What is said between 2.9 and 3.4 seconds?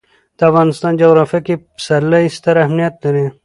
لري.